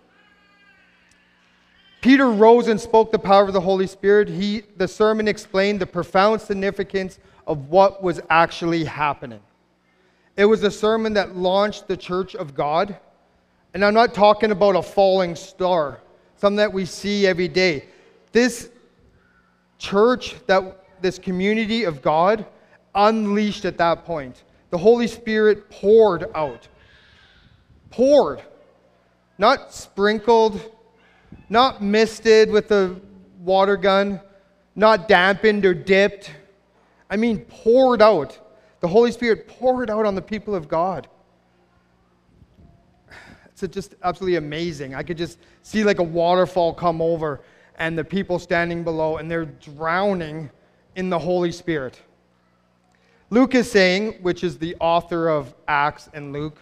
Peter 2.01 2.29
rose 2.29 2.67
and 2.67 2.79
spoke 2.79 3.11
the 3.11 3.19
power 3.19 3.45
of 3.45 3.53
the 3.53 3.61
Holy 3.61 3.87
Spirit. 3.87 4.29
He, 4.29 4.63
the 4.77 4.87
sermon 4.87 5.27
explained 5.27 5.79
the 5.79 5.85
profound 5.85 6.41
significance 6.41 7.19
of 7.47 7.69
what 7.69 8.03
was 8.03 8.21
actually 8.29 8.83
happening. 8.83 9.39
It 10.35 10.45
was 10.45 10.63
a 10.63 10.69
sermon 10.69 11.13
that 11.13 11.35
launched 11.35 11.87
the 11.87 11.97
church 11.97 12.35
of 12.35 12.53
God. 12.53 12.97
And 13.73 13.83
I'm 13.83 13.93
not 13.93 14.13
talking 14.13 14.51
about 14.51 14.75
a 14.75 14.81
falling 14.81 15.35
star, 15.35 15.99
something 16.35 16.57
that 16.57 16.71
we 16.71 16.85
see 16.85 17.25
every 17.25 17.47
day. 17.47 17.85
This 18.31 18.69
church 19.79 20.35
that 20.45 20.83
this 21.01 21.17
community 21.17 21.83
of 21.83 22.01
God 22.01 22.45
unleashed 22.93 23.65
at 23.65 23.77
that 23.77 24.05
point. 24.05 24.43
The 24.69 24.77
Holy 24.77 25.07
Spirit 25.07 25.69
poured 25.69 26.29
out. 26.35 26.67
Poured. 27.89 28.41
Not 29.37 29.73
sprinkled, 29.73 30.59
not 31.49 31.81
misted 31.81 32.49
with 32.49 32.71
a 32.71 32.99
water 33.39 33.77
gun, 33.77 34.21
not 34.75 35.07
dampened 35.07 35.65
or 35.65 35.73
dipped. 35.73 36.31
I 37.09 37.15
mean, 37.15 37.39
poured 37.45 38.01
out. 38.01 38.39
The 38.79 38.87
Holy 38.87 39.11
Spirit 39.11 39.47
poured 39.47 39.89
out 39.89 40.05
on 40.05 40.15
the 40.15 40.21
people 40.21 40.53
of 40.53 40.67
God. 40.67 41.07
It's 43.49 43.73
just 43.73 43.95
absolutely 44.03 44.35
amazing. 44.35 44.93
I 44.93 45.01
could 45.01 45.17
just 45.17 45.39
see 45.63 45.83
like 45.83 45.97
a 45.97 46.03
waterfall 46.03 46.73
come 46.73 47.01
over 47.01 47.41
and 47.79 47.97
the 47.97 48.03
people 48.03 48.39
standing 48.39 48.83
below, 48.83 49.17
and 49.17 49.29
they're 49.29 49.45
drowning 49.45 50.49
in 50.95 51.09
the 51.09 51.17
Holy 51.17 51.51
Spirit. 51.51 51.99
Luke 53.29 53.55
is 53.55 53.69
saying, 53.69 54.13
which 54.21 54.43
is 54.43 54.57
the 54.57 54.75
author 54.79 55.29
of 55.29 55.53
Acts 55.67 56.09
and 56.13 56.33
Luke, 56.33 56.57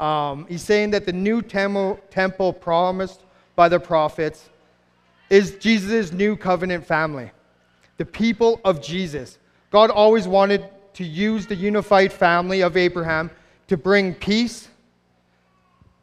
um, 0.00 0.46
he's 0.48 0.62
saying 0.62 0.90
that 0.90 1.06
the 1.06 1.12
new 1.12 1.40
temple, 1.40 1.98
temple 2.10 2.52
promised 2.52 3.22
by 3.56 3.68
the 3.68 3.80
prophets 3.80 4.48
is 5.30 5.56
Jesus' 5.56 6.12
new 6.12 6.36
covenant 6.36 6.86
family, 6.86 7.32
the 7.96 8.04
people 8.04 8.60
of 8.64 8.80
Jesus. 8.80 9.38
God 9.70 9.90
always 9.90 10.28
wanted 10.28 10.68
to 10.94 11.04
use 11.04 11.46
the 11.46 11.56
unified 11.56 12.12
family 12.12 12.62
of 12.62 12.76
Abraham 12.76 13.30
to 13.66 13.76
bring 13.76 14.14
peace 14.14 14.68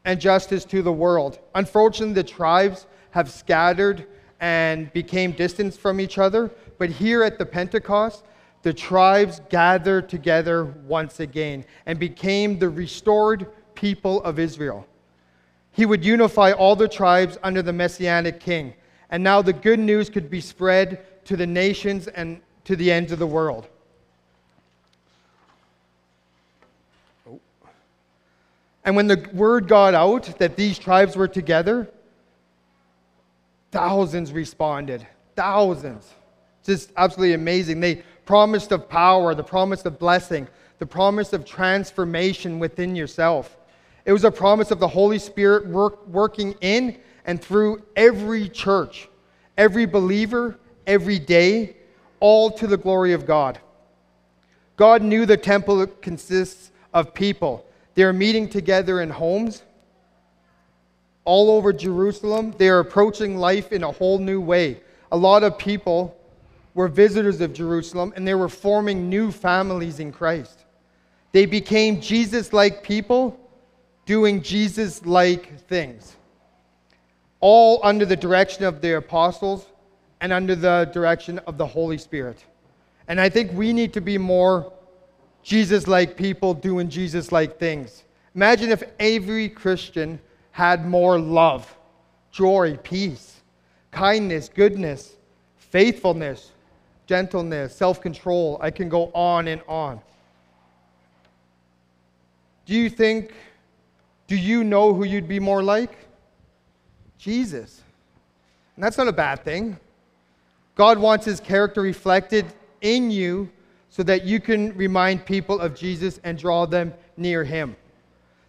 and 0.03 0.19
justice 0.19 0.65
to 0.65 0.81
the 0.81 0.91
world. 0.91 1.39
Unfortunately, 1.55 2.13
the 2.13 2.23
tribes 2.23 2.87
have 3.11 3.31
scattered 3.31 4.07
and 4.41 4.91
became 4.91 5.31
distant 5.31 5.73
from 5.73 6.01
each 6.01 6.17
other, 6.17 6.51
but 6.77 6.89
here 6.89 7.23
at 7.23 7.37
the 7.37 7.45
Pentecost, 7.45 8.25
the 8.63 8.73
tribes 8.73 9.41
gathered 9.49 10.09
together 10.09 10.65
once 10.65 11.19
again 11.19 11.63
and 11.85 11.97
became 11.99 12.59
the 12.59 12.69
restored 12.69 13.47
people 13.75 14.21
of 14.23 14.39
Israel. 14.39 14.85
He 15.73 15.85
would 15.85 16.05
unify 16.05 16.51
all 16.51 16.75
the 16.75 16.87
tribes 16.87 17.37
under 17.43 17.61
the 17.61 17.73
Messianic 17.73 18.39
king. 18.39 18.73
And 19.09 19.23
now 19.23 19.41
the 19.41 19.53
good 19.53 19.79
news 19.79 20.09
could 20.09 20.29
be 20.29 20.39
spread 20.39 21.25
to 21.25 21.35
the 21.35 21.47
nations 21.47 22.07
and 22.07 22.41
to 22.65 22.75
the 22.75 22.91
ends 22.91 23.11
of 23.11 23.19
the 23.19 23.27
world. 23.27 23.67
Oh. 27.27 27.39
And 28.85 28.95
when 28.95 29.07
the 29.07 29.27
word 29.33 29.67
got 29.67 29.93
out 29.93 30.37
that 30.37 30.55
these 30.55 30.77
tribes 30.77 31.15
were 31.15 31.27
together, 31.27 31.89
thousands 33.71 34.31
responded. 34.31 35.05
Thousands. 35.35 36.07
Just 36.63 36.91
absolutely 36.95 37.33
amazing. 37.33 37.79
They 37.79 38.03
promised 38.25 38.71
of 38.71 38.87
power, 38.87 39.33
the 39.33 39.43
promise 39.43 39.83
of 39.85 39.99
blessing, 39.99 40.47
the 40.77 40.85
promise 40.85 41.33
of 41.33 41.45
transformation 41.45 42.59
within 42.59 42.95
yourself. 42.95 43.57
It 44.05 44.11
was 44.11 44.23
a 44.23 44.31
promise 44.31 44.71
of 44.71 44.79
the 44.79 44.87
Holy 44.87 45.19
Spirit 45.19 45.67
work, 45.67 46.05
working 46.07 46.55
in 46.61 46.97
and 47.25 47.41
through 47.41 47.83
every 47.95 48.49
church, 48.49 49.07
every 49.57 49.85
believer, 49.85 50.59
every 50.85 51.19
day, 51.19 51.77
all 52.19 52.51
to 52.51 52.67
the 52.67 52.77
glory 52.77 53.13
of 53.13 53.25
God. 53.25 53.59
God 54.75 55.01
knew 55.01 55.25
the 55.25 55.37
temple 55.37 55.85
consists 55.87 56.71
of 56.93 57.13
people. 57.13 57.65
They 57.95 58.03
are 58.03 58.13
meeting 58.13 58.49
together 58.49 59.01
in 59.01 59.09
homes 59.09 59.63
all 61.25 61.51
over 61.51 61.71
Jerusalem. 61.71 62.53
They 62.57 62.69
are 62.69 62.79
approaching 62.79 63.37
life 63.37 63.71
in 63.71 63.83
a 63.83 63.91
whole 63.91 64.19
new 64.19 64.41
way. 64.41 64.81
A 65.11 65.17
lot 65.17 65.43
of 65.43 65.57
people 65.57 66.17
were 66.73 66.87
visitors 66.87 67.39
of 67.39 67.53
Jerusalem 67.53 68.13
and 68.15 68.27
they 68.27 68.35
were 68.35 68.49
forming 68.49 69.09
new 69.09 69.31
families 69.31 69.99
in 69.99 70.11
Christ. 70.11 70.65
They 71.31 71.45
became 71.45 72.01
Jesus 72.01 72.51
like 72.51 72.83
people 72.83 73.39
doing 74.05 74.41
Jesus 74.41 75.05
like 75.05 75.59
things, 75.67 76.15
all 77.39 77.79
under 77.83 78.05
the 78.05 78.15
direction 78.15 78.63
of 78.65 78.81
the 78.81 78.97
apostles 78.97 79.67
and 80.21 80.31
under 80.31 80.55
the 80.55 80.89
direction 80.93 81.39
of 81.39 81.57
the 81.57 81.65
Holy 81.65 81.97
Spirit. 81.97 82.43
And 83.07 83.19
I 83.19 83.29
think 83.29 83.51
we 83.53 83.73
need 83.73 83.93
to 83.93 84.01
be 84.01 84.17
more 84.17 84.71
Jesus 85.43 85.87
like 85.87 86.15
people 86.15 86.53
doing 86.53 86.89
Jesus 86.89 87.31
like 87.31 87.59
things. 87.59 88.03
Imagine 88.35 88.71
if 88.71 88.83
every 88.99 89.49
Christian 89.49 90.19
had 90.51 90.87
more 90.87 91.19
love, 91.19 91.75
joy, 92.31 92.77
peace, 92.83 93.41
kindness, 93.91 94.49
goodness, 94.53 95.17
faithfulness, 95.57 96.51
gentleness, 97.05 97.75
self 97.75 98.01
control. 98.01 98.57
I 98.61 98.71
can 98.71 98.89
go 98.89 99.11
on 99.13 99.47
and 99.47 99.61
on. 99.67 99.99
Do 102.65 102.73
you 102.73 102.89
think 102.89 103.33
do 104.27 104.35
you 104.35 104.63
know 104.63 104.93
who 104.93 105.03
you'd 105.03 105.27
be 105.27 105.39
more 105.39 105.61
like? 105.61 105.97
Jesus. 107.17 107.81
And 108.75 108.83
that's 108.83 108.97
not 108.97 109.07
a 109.07 109.13
bad 109.13 109.43
thing. 109.43 109.77
God 110.75 110.97
wants 110.97 111.25
his 111.25 111.39
character 111.39 111.81
reflected 111.81 112.45
in 112.81 113.11
you 113.11 113.49
so 113.89 114.01
that 114.03 114.23
you 114.23 114.39
can 114.39 114.75
remind 114.75 115.25
people 115.25 115.59
of 115.59 115.75
Jesus 115.75 116.19
and 116.23 116.37
draw 116.37 116.65
them 116.65 116.93
near 117.15 117.43
him. 117.43 117.75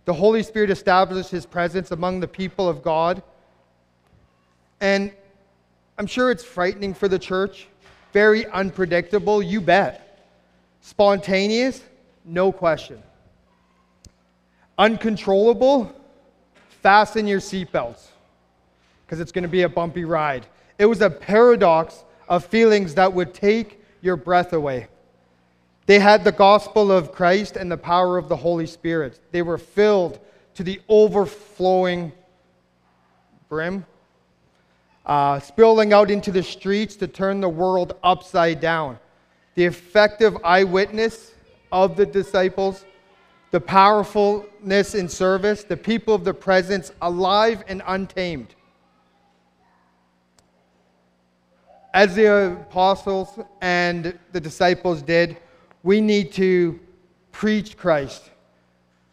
The 0.07 0.14
Holy 0.14 0.43
Spirit 0.43 0.71
establishes 0.71 1.31
his 1.31 1.47
presence 1.47 1.90
among 1.90 2.21
the 2.21 2.28
people 2.28 2.69
of 2.69 2.83
God. 2.83 3.23
And 4.81 5.12
I'm 5.99 6.07
sure 6.07 6.31
it's 6.31 6.45
frightening 6.45 6.95
for 6.95 7.09
the 7.09 7.19
church, 7.19 7.69
very 8.12 8.47
unpredictable, 8.47 9.43
you 9.43 9.61
bet. 9.61 10.28
Spontaneous, 10.81 11.83
no 12.25 12.50
question. 12.50 13.02
Uncontrollable, 14.78 15.95
fasten 16.83 17.26
your 17.26 17.40
seatbelts 17.40 18.09
because 19.04 19.21
it's 19.21 19.33
going 19.33 19.43
to 19.43 19.49
be 19.49 19.62
a 19.62 19.69
bumpy 19.69 20.04
ride. 20.04 20.47
It 20.78 20.87
was 20.87 21.00
a 21.00 21.11
paradox 21.11 22.04
of 22.28 22.45
feelings 22.45 22.95
that 22.95 23.12
would 23.12 23.35
take 23.35 23.81
your 24.00 24.16
breath 24.16 24.52
away. 24.52 24.88
They 25.87 25.99
had 25.99 26.25
the 26.25 26.33
gospel 26.33 26.90
of 26.90 27.12
Christ 27.12 27.57
and 27.57 27.71
the 27.71 27.76
power 27.76 28.16
of 28.16 28.28
the 28.28 28.37
Holy 28.37 28.66
Spirit. 28.66 29.21
They 29.33 29.43
were 29.43 29.59
filled 29.59 30.19
to 30.54 30.62
the 30.62 30.81
overflowing 30.88 32.12
brim, 33.49 33.85
uh, 35.04 35.40
spilling 35.40 35.93
out 35.93 36.11
into 36.11 36.33
the 36.33 36.43
streets 36.43 36.97
to 36.97 37.07
turn 37.07 37.40
the 37.40 37.49
world 37.49 37.95
upside 38.02 38.61
down. 38.61 38.99
The 39.54 39.66
effective 39.66 40.37
eyewitness 40.43 41.33
of 41.71 41.97
the 41.97 42.07
disciples 42.07 42.85
the 43.54 43.61
powerfulness 43.61 44.96
in 44.96 45.08
service, 45.08 45.62
the 45.62 45.76
people 45.76 46.12
of 46.12 46.25
the 46.25 46.34
presence, 46.34 46.90
alive 47.00 47.62
and 47.68 47.82
untamed. 47.87 48.52
As 51.92 52.16
the 52.16 52.56
apostles 52.62 53.38
and 53.61 54.18
the 54.32 54.40
disciples 54.40 55.02
did, 55.02 55.37
we 55.84 56.00
need 56.00 56.32
to 56.32 56.80
preach 57.30 57.76
Christ. 57.76 58.28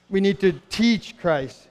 We 0.10 0.20
need 0.20 0.40
to 0.40 0.54
teach 0.72 1.20
Christ. 1.20 1.68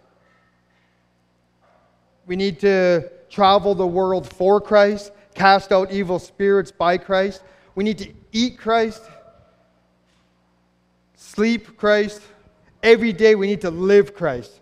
We 2.25 2.37
need 2.37 2.61
to 2.61 3.11
travel 3.31 3.75
the 3.75 3.85
world 3.85 4.33
for 4.33 4.61
Christ, 4.61 5.11
cast 5.35 5.73
out 5.73 5.91
evil 5.91 6.21
spirits 6.21 6.71
by 6.71 6.99
Christ. 6.99 7.43
We 7.75 7.83
need 7.83 7.99
to 7.99 8.13
eat 8.31 8.59
Christ, 8.59 9.03
sleep 11.17 11.77
Christ, 11.77 12.23
Every 12.83 13.13
day 13.13 13.35
we 13.35 13.47
need 13.47 13.61
to 13.63 13.71
live 13.71 14.15
Christ. 14.15 14.61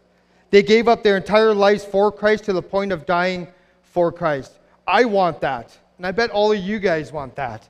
They 0.51 0.63
gave 0.63 0.89
up 0.89 1.03
their 1.03 1.17
entire 1.17 1.55
lives 1.55 1.85
for 1.85 2.11
Christ 2.11 2.45
to 2.45 2.53
the 2.53 2.63
point 2.63 2.93
of 2.93 3.07
dying 3.07 3.49
for 3.83 4.11
Christ. 4.11 4.59
I 4.87 5.05
want 5.05 5.41
that. 5.43 5.77
And 5.99 6.07
I 6.07 6.13
bet 6.13 6.31
all 6.31 6.53
of 6.53 6.59
you 6.59 6.79
guys 6.79 7.13
want 7.13 7.37
that. 7.37 7.69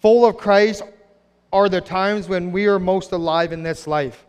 Full 0.00 0.24
of 0.24 0.36
Christ 0.36 0.82
are 1.52 1.68
the 1.68 1.80
times 1.80 2.28
when 2.28 2.52
we 2.52 2.66
are 2.66 2.78
most 2.78 3.12
alive 3.12 3.52
in 3.52 3.62
this 3.62 3.86
life. 3.86 4.24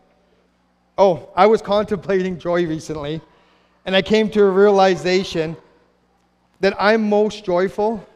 Oh, 0.98 1.28
I 1.36 1.46
was 1.46 1.62
contemplating 1.74 2.38
joy 2.38 2.66
recently, 2.66 3.20
and 3.86 3.94
I 3.94 4.02
came 4.02 4.28
to 4.30 4.42
a 4.42 4.50
realization 4.50 5.56
that 6.60 6.74
I'm 6.78 7.08
most 7.08 7.44
joyful 7.44 8.06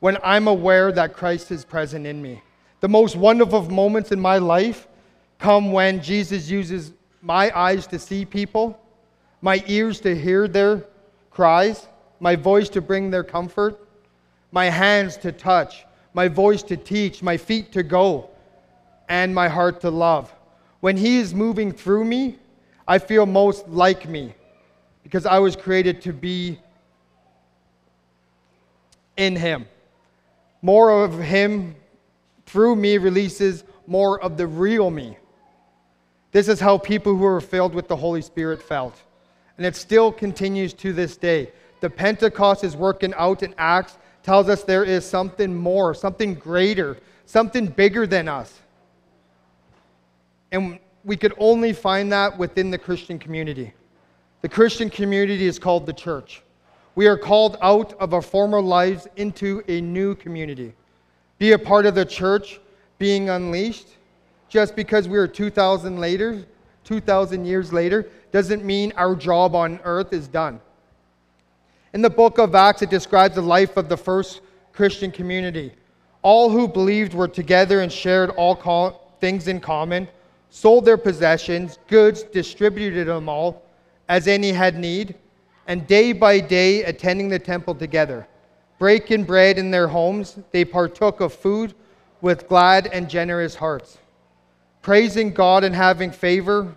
when 0.00 0.16
I'm 0.22 0.48
aware 0.48 0.92
that 0.92 1.14
Christ 1.14 1.50
is 1.50 1.64
present 1.64 2.06
in 2.06 2.22
me. 2.22 2.42
The 2.80 2.88
most 2.88 3.16
wonderful 3.16 3.62
moments 3.70 4.12
in 4.12 4.20
my 4.20 4.38
life 4.38 4.88
come 5.40 5.72
when 5.72 6.02
Jesus 6.02 6.50
uses 6.50 6.92
my 7.22 7.50
eyes 7.58 7.86
to 7.88 7.98
see 7.98 8.24
people, 8.24 8.78
my 9.40 9.64
ears 9.66 9.98
to 10.00 10.14
hear 10.14 10.46
their 10.46 10.84
cries, 11.30 11.88
my 12.20 12.36
voice 12.36 12.68
to 12.68 12.82
bring 12.82 13.10
their 13.10 13.24
comfort, 13.24 13.80
my 14.52 14.66
hands 14.66 15.16
to 15.16 15.32
touch, 15.32 15.86
my 16.12 16.28
voice 16.28 16.62
to 16.62 16.76
teach, 16.76 17.22
my 17.22 17.36
feet 17.36 17.72
to 17.72 17.82
go, 17.82 18.28
and 19.08 19.34
my 19.34 19.48
heart 19.48 19.80
to 19.80 19.90
love. 19.90 20.32
When 20.80 20.96
He 20.96 21.18
is 21.18 21.34
moving 21.34 21.72
through 21.72 22.04
me, 22.04 22.38
I 22.86 22.98
feel 22.98 23.24
most 23.24 23.66
like 23.68 24.08
me 24.08 24.34
because 25.02 25.24
I 25.24 25.38
was 25.38 25.56
created 25.56 26.02
to 26.02 26.12
be 26.12 26.58
in 29.16 29.36
Him. 29.36 29.66
More 30.60 31.02
of 31.02 31.18
Him 31.18 31.76
through 32.44 32.76
me 32.76 32.98
releases 32.98 33.64
more 33.86 34.20
of 34.20 34.36
the 34.36 34.46
real 34.46 34.90
me. 34.90 35.16
This 36.32 36.48
is 36.48 36.60
how 36.60 36.78
people 36.78 37.16
who 37.16 37.24
were 37.24 37.40
filled 37.40 37.74
with 37.74 37.88
the 37.88 37.96
Holy 37.96 38.22
Spirit 38.22 38.62
felt. 38.62 39.02
And 39.56 39.66
it 39.66 39.76
still 39.76 40.12
continues 40.12 40.72
to 40.74 40.92
this 40.92 41.16
day. 41.16 41.52
The 41.80 41.90
Pentecost 41.90 42.62
is 42.64 42.76
working 42.76 43.12
out 43.16 43.42
in 43.42 43.54
Acts, 43.58 43.98
tells 44.22 44.48
us 44.48 44.62
there 44.62 44.84
is 44.84 45.04
something 45.04 45.54
more, 45.54 45.94
something 45.94 46.34
greater, 46.34 46.98
something 47.26 47.66
bigger 47.66 48.06
than 48.06 48.28
us. 48.28 48.60
And 50.52 50.78
we 51.04 51.16
could 51.16 51.34
only 51.38 51.72
find 51.72 52.12
that 52.12 52.38
within 52.38 52.70
the 52.70 52.78
Christian 52.78 53.18
community. 53.18 53.72
The 54.42 54.48
Christian 54.48 54.90
community 54.90 55.46
is 55.46 55.58
called 55.58 55.86
the 55.86 55.92
church. 55.92 56.42
We 56.94 57.06
are 57.06 57.16
called 57.16 57.56
out 57.62 57.92
of 57.94 58.14
our 58.14 58.22
former 58.22 58.60
lives 58.60 59.06
into 59.16 59.62
a 59.68 59.80
new 59.80 60.14
community. 60.14 60.74
Be 61.38 61.52
a 61.52 61.58
part 61.58 61.86
of 61.86 61.94
the 61.94 62.04
church 62.04 62.60
being 62.98 63.30
unleashed 63.30 63.88
just 64.50 64.76
because 64.76 65.08
we 65.08 65.16
are 65.16 65.26
2000 65.26 65.98
later, 65.98 66.44
2000 66.84 67.46
years 67.46 67.72
later 67.72 68.06
doesn't 68.32 68.64
mean 68.64 68.92
our 68.96 69.14
job 69.14 69.54
on 69.54 69.80
earth 69.84 70.12
is 70.12 70.28
done. 70.28 70.60
In 71.94 72.02
the 72.02 72.10
book 72.10 72.38
of 72.38 72.54
Acts 72.54 72.82
it 72.82 72.90
describes 72.90 73.36
the 73.36 73.40
life 73.40 73.78
of 73.78 73.88
the 73.88 73.96
first 73.96 74.42
Christian 74.74 75.10
community. 75.10 75.72
All 76.20 76.50
who 76.50 76.68
believed 76.68 77.14
were 77.14 77.28
together 77.28 77.80
and 77.80 77.90
shared 77.90 78.30
all 78.30 79.16
things 79.20 79.48
in 79.48 79.60
common 79.60 80.06
sold 80.50 80.84
their 80.84 80.98
possessions, 80.98 81.78
goods, 81.88 82.24
distributed 82.24 83.06
them 83.06 83.28
all 83.28 83.62
as 84.08 84.26
any 84.26 84.50
had 84.50 84.76
need, 84.76 85.14
and 85.68 85.86
day 85.86 86.12
by 86.12 86.40
day 86.40 86.82
attending 86.82 87.28
the 87.28 87.38
temple 87.38 87.74
together. 87.74 88.26
Breaking 88.78 89.24
bread 89.24 89.58
in 89.58 89.70
their 89.70 89.86
homes, 89.86 90.38
they 90.50 90.64
partook 90.64 91.20
of 91.20 91.32
food 91.32 91.74
with 92.20 92.48
glad 92.48 92.88
and 92.88 93.08
generous 93.08 93.54
hearts, 93.54 93.98
praising 94.82 95.32
God 95.32 95.64
and 95.64 95.74
having 95.74 96.10
favor 96.10 96.74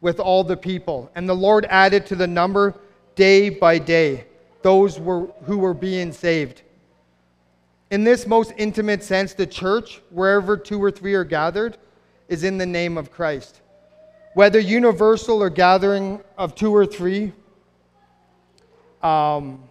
with 0.00 0.20
all 0.20 0.44
the 0.44 0.56
people. 0.56 1.10
And 1.14 1.28
the 1.28 1.34
Lord 1.34 1.66
added 1.68 2.06
to 2.06 2.16
the 2.16 2.26
number 2.26 2.74
day 3.14 3.50
by 3.50 3.78
day 3.78 4.26
those 4.62 4.98
were, 4.98 5.26
who 5.44 5.58
were 5.58 5.74
being 5.74 6.12
saved. 6.12 6.62
In 7.90 8.04
this 8.04 8.26
most 8.26 8.52
intimate 8.56 9.02
sense, 9.02 9.32
the 9.32 9.46
church, 9.46 10.00
wherever 10.10 10.56
two 10.56 10.82
or 10.82 10.90
three 10.90 11.14
are 11.14 11.24
gathered, 11.24 11.78
is 12.28 12.44
in 12.44 12.58
the 12.58 12.66
name 12.66 12.98
of 12.98 13.10
Christ. 13.10 13.60
Whether 14.34 14.58
universal 14.58 15.42
or 15.42 15.48
gathering 15.48 16.20
of 16.36 16.54
two 16.54 16.74
or 16.74 16.84
three, 16.84 17.32
um, 19.02 19.62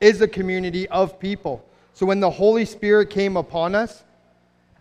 is 0.00 0.20
a 0.20 0.28
community 0.28 0.88
of 0.88 1.18
people. 1.18 1.64
So 1.94 2.06
when 2.06 2.20
the 2.20 2.30
Holy 2.30 2.64
Spirit 2.64 3.10
came 3.10 3.36
upon 3.36 3.74
us, 3.74 4.04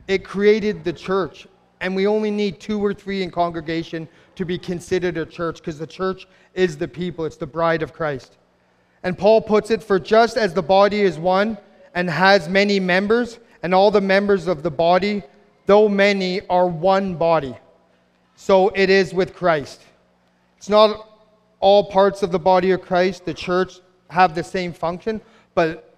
it 0.08 0.24
created 0.24 0.84
the 0.84 0.94
church. 0.94 1.48
And 1.80 1.96
we 1.96 2.08
only 2.08 2.32
need 2.32 2.60
two 2.60 2.84
or 2.84 2.94
three 2.94 3.22
in 3.24 3.32
congregation 3.32 4.08
to 4.36 4.46
be 4.46 4.58
considered 4.58 5.18
a 5.18 5.26
church 5.26 5.58
because 5.58 5.78
the 5.78 5.88
church 5.88 6.28
is 6.54 6.78
the 6.78 6.88
people, 6.88 7.26
it's 7.26 7.38
the 7.38 7.48
bride 7.48 7.82
of 7.84 7.94
Christ. 7.94 8.38
And 9.04 9.18
Paul 9.18 9.42
puts 9.42 9.72
it 9.72 9.84
For 9.84 10.00
just 10.00 10.38
as 10.38 10.54
the 10.54 10.64
body 10.64 11.02
is 11.02 11.18
one 11.18 11.58
and 11.94 12.10
has 12.10 12.50
many 12.50 12.80
members, 12.80 13.40
and 13.64 13.74
all 13.74 13.90
the 13.92 14.02
members 14.02 14.48
of 14.48 14.64
the 14.64 14.72
body 14.72 15.24
though 15.68 15.88
many 15.88 16.42
are 16.48 16.68
one 16.68 17.16
body. 17.16 17.56
So 18.36 18.70
it 18.70 18.90
is 18.90 19.14
with 19.14 19.36
Christ. 19.36 19.82
It's 20.58 20.70
not 20.70 21.10
all 21.60 21.84
parts 21.92 22.24
of 22.24 22.32
the 22.32 22.40
body 22.40 22.72
of 22.72 22.82
Christ, 22.82 23.26
the 23.26 23.34
church, 23.34 23.80
have 24.10 24.34
the 24.34 24.44
same 24.44 24.74
function, 24.74 25.22
but 25.54 25.96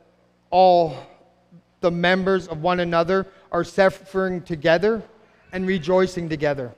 all 0.50 0.98
the 1.80 1.92
members 1.92 2.48
of 2.48 2.62
one 2.62 2.82
another 2.82 3.28
are 3.52 3.64
suffering 3.64 4.42
together 4.42 5.02
and 5.52 5.66
rejoicing 5.66 6.30
together. 6.30 6.72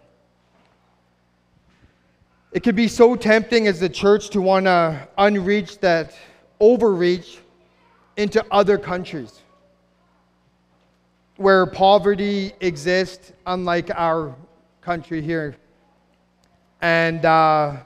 It 2.52 2.64
could 2.64 2.76
be 2.76 2.88
so 2.88 3.16
tempting 3.16 3.68
as 3.68 3.80
the 3.80 3.90
church 3.90 4.30
to 4.32 4.42
want 4.42 4.66
to 4.66 5.08
unreach 5.18 5.80
that 5.80 6.14
overreach 6.60 7.40
into 8.18 8.46
other 8.52 8.78
countries 8.78 9.42
where 11.38 11.66
poverty 11.66 12.54
exists, 12.60 13.32
unlike 13.48 13.90
our 13.96 14.36
country 14.82 15.22
here. 15.22 15.56
And 16.82 17.26
uh, 17.26 17.78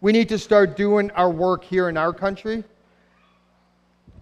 we 0.00 0.12
need 0.12 0.28
to 0.30 0.38
start 0.38 0.76
doing 0.76 1.10
our 1.10 1.30
work 1.30 1.64
here 1.64 1.88
in 1.88 1.96
our 1.96 2.12
country 2.12 2.64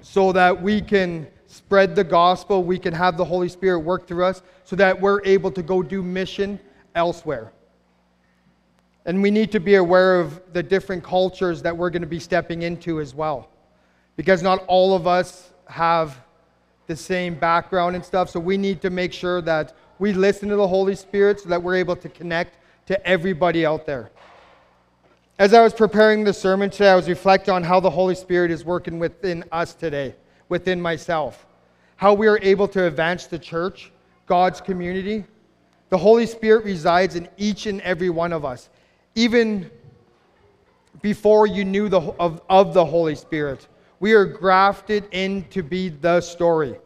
so 0.01 0.33
that 0.33 0.61
we 0.61 0.81
can 0.81 1.27
spread 1.57 1.97
the 1.97 2.05
gospel, 2.05 2.63
we 2.63 2.79
can 2.79 2.93
have 2.93 3.17
the 3.17 3.25
Holy 3.25 3.49
Spirit 3.49 3.81
work 3.81 4.07
through 4.07 4.25
us, 4.25 4.43
so 4.65 4.77
that 4.77 5.01
we're 5.01 5.23
able 5.25 5.51
to 5.53 5.63
go 5.63 5.83
do 5.83 6.03
mission 6.03 6.61
elsewhere. 6.95 7.53
And 9.05 9.23
we 9.23 9.31
need 9.31 9.53
to 9.53 9.61
be 9.61 9.77
aware 9.77 10.21
of 10.21 10.41
the 10.53 10.63
different 10.63 11.05
cultures 11.05 11.63
that 11.63 11.77
we're 11.77 11.91
going 11.91 12.03
to 12.03 12.09
be 12.09 12.19
stepping 12.19 12.63
into 12.63 13.01
as 13.01 13.15
well. 13.15 13.49
Because 14.17 14.43
not 14.43 14.65
all 14.67 14.95
of 14.95 15.07
us 15.07 15.51
have 15.69 16.21
the 16.87 16.97
same 16.97 17.35
background 17.35 17.97
and 17.97 18.05
stuff. 18.05 18.31
So 18.31 18.41
we 18.41 18.57
need 18.57 18.81
to 18.83 18.91
make 18.91 19.13
sure 19.13 19.41
that 19.43 19.77
we 19.99 20.13
listen 20.13 20.49
to 20.49 20.57
the 20.57 20.67
Holy 20.67 20.95
Spirit 20.95 21.41
so 21.41 21.49
that 21.49 21.63
we're 21.63 21.77
able 21.77 21.97
to 21.97 22.09
connect 22.09 22.59
to 22.87 23.07
everybody 23.07 23.67
out 23.67 23.87
there. 23.87 24.11
As 25.39 25.53
I 25.53 25.63
was 25.63 25.75
preparing 25.75 26.25
the 26.25 26.33
sermon 26.33 26.71
today, 26.71 26.91
I 26.91 26.97
was 26.97 27.09
reflecting 27.09 27.53
on 27.53 27.63
how 27.63 27.79
the 27.79 27.91
Holy 27.91 28.15
Spirit 28.15 28.51
is 28.51 28.65
working 28.65 28.99
within 28.99 29.45
us 29.53 29.75
today, 29.75 30.15
within 30.49 30.81
myself, 30.81 31.47
how 31.97 32.15
we 32.15 32.27
are 32.27 32.39
able 32.43 32.69
to 32.69 32.85
advance 32.85 33.27
the 33.27 33.39
church, 33.39 33.91
God's 34.27 34.61
community. 34.61 35.25
The 35.89 35.99
Holy 35.99 36.27
Spirit 36.27 36.65
resides 36.65 37.17
in 37.17 37.29
each 37.37 37.67
and 37.67 37.81
every 37.83 38.11
one 38.11 38.33
of 38.33 38.45
us, 38.45 38.69
even 39.15 39.71
before 41.03 41.47
you 41.47 41.65
knew 41.65 41.89
the, 41.89 42.01
of, 42.01 42.43
of 42.49 42.75
the 42.75 42.85
Holy 42.85 43.15
Spirit. 43.15 43.67
We 44.01 44.13
are 44.13 44.25
grafted 44.25 45.05
in 45.13 45.45
to 45.51 45.63
be 45.63 45.89
the 45.89 46.21
story. 46.21 46.77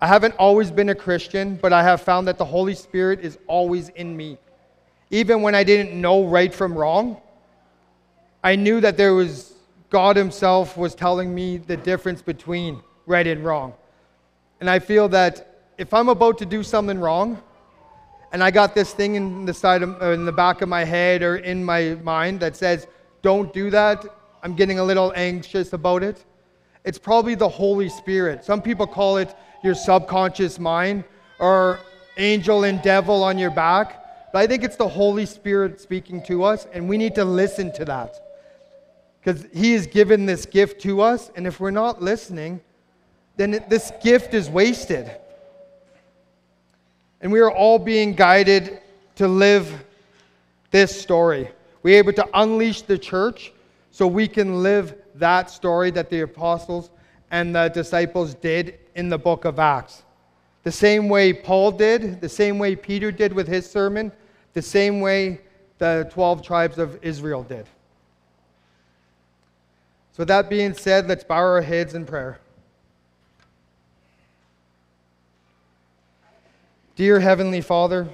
I 0.00 0.06
haven't 0.06 0.34
always 0.38 0.70
been 0.70 0.90
a 0.90 0.94
Christian, 0.94 1.56
but 1.56 1.72
I 1.72 1.82
have 1.82 2.02
found 2.02 2.28
that 2.28 2.38
the 2.38 2.44
Holy 2.44 2.74
Spirit 2.74 3.20
is 3.20 3.38
always 3.46 3.88
in 3.90 4.16
me. 4.16 4.38
Even 5.10 5.42
when 5.42 5.54
I 5.54 5.64
didn't 5.64 5.98
know 5.98 6.26
right 6.26 6.52
from 6.52 6.74
wrong, 6.74 7.20
I 8.42 8.56
knew 8.56 8.80
that 8.80 8.96
there 8.96 9.14
was 9.14 9.54
God 9.90 10.16
Himself 10.16 10.76
was 10.76 10.94
telling 10.94 11.34
me 11.34 11.56
the 11.56 11.76
difference 11.76 12.22
between 12.22 12.82
right 13.06 13.26
and 13.26 13.44
wrong. 13.44 13.74
And 14.60 14.68
I 14.68 14.78
feel 14.78 15.08
that 15.08 15.62
if 15.78 15.94
I'm 15.94 16.08
about 16.08 16.38
to 16.38 16.46
do 16.46 16.62
something 16.62 16.98
wrong, 16.98 17.42
and 18.32 18.42
I 18.42 18.50
got 18.50 18.74
this 18.74 18.92
thing 18.92 19.14
in 19.14 19.44
the 19.44 19.54
side 19.54 19.82
of, 19.82 20.02
uh, 20.02 20.10
in 20.10 20.24
the 20.24 20.32
back 20.32 20.60
of 20.60 20.68
my 20.68 20.84
head 20.84 21.22
or 21.22 21.36
in 21.36 21.64
my 21.64 21.96
mind 22.02 22.40
that 22.40 22.56
says, 22.56 22.86
"Don't 23.22 23.52
do 23.52 23.70
that," 23.70 24.04
I'm 24.42 24.54
getting 24.54 24.78
a 24.78 24.84
little 24.84 25.12
anxious 25.14 25.72
about 25.72 26.02
it. 26.02 26.24
It's 26.84 26.98
probably 26.98 27.34
the 27.34 27.48
Holy 27.48 27.88
Spirit. 27.88 28.44
Some 28.44 28.62
people 28.62 28.86
call 28.86 29.16
it 29.16 29.34
your 29.62 29.74
subconscious 29.74 30.58
mind 30.58 31.04
or 31.38 31.78
angel 32.16 32.64
and 32.64 32.80
devil 32.82 33.22
on 33.24 33.38
your 33.38 33.50
back. 33.50 34.02
But 34.32 34.40
I 34.40 34.46
think 34.46 34.64
it's 34.64 34.76
the 34.76 34.88
Holy 34.88 35.26
Spirit 35.26 35.80
speaking 35.80 36.22
to 36.24 36.44
us, 36.44 36.66
and 36.72 36.88
we 36.88 36.98
need 36.98 37.14
to 37.14 37.24
listen 37.24 37.72
to 37.72 37.84
that. 37.86 38.14
Because 39.20 39.46
He 39.52 39.72
has 39.72 39.86
given 39.86 40.26
this 40.26 40.46
gift 40.46 40.80
to 40.82 41.00
us, 41.00 41.30
and 41.36 41.46
if 41.46 41.58
we're 41.58 41.70
not 41.70 42.02
listening, 42.02 42.60
then 43.36 43.64
this 43.68 43.92
gift 44.02 44.34
is 44.34 44.48
wasted. 44.48 45.10
And 47.20 47.32
we 47.32 47.40
are 47.40 47.50
all 47.50 47.78
being 47.78 48.14
guided 48.14 48.80
to 49.16 49.28
live 49.28 49.84
this 50.70 50.98
story. 51.00 51.50
We're 51.82 51.98
able 51.98 52.12
to 52.14 52.28
unleash 52.34 52.82
the 52.82 52.98
church 52.98 53.52
so 53.90 54.06
we 54.06 54.28
can 54.28 54.62
live 54.62 54.94
that 55.14 55.50
story 55.50 55.90
that 55.92 56.10
the 56.10 56.20
apostles 56.20 56.90
and 57.30 57.54
the 57.54 57.68
disciples 57.68 58.34
did 58.34 58.78
in 58.94 59.08
the 59.08 59.18
book 59.18 59.44
of 59.44 59.58
Acts. 59.58 60.02
The 60.62 60.72
same 60.72 61.08
way 61.08 61.32
Paul 61.32 61.70
did, 61.70 62.20
the 62.20 62.28
same 62.28 62.58
way 62.58 62.76
Peter 62.76 63.12
did 63.12 63.32
with 63.32 63.46
his 63.46 63.70
sermon, 63.70 64.12
the 64.52 64.62
same 64.62 65.00
way 65.00 65.40
the 65.78 66.08
12 66.12 66.42
tribes 66.42 66.78
of 66.78 66.98
Israel 67.02 67.42
did. 67.42 67.66
So, 70.12 70.24
that 70.24 70.48
being 70.48 70.72
said, 70.72 71.08
let's 71.08 71.24
bow 71.24 71.36
our 71.36 71.60
heads 71.60 71.94
in 71.94 72.06
prayer. 72.06 72.40
Dear 76.96 77.20
Heavenly 77.20 77.60
Father, 77.60 78.08